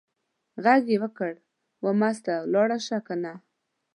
[0.63, 1.31] غږ یې وکړ:
[1.83, 3.33] وه مستو ته لاړه شه کنه.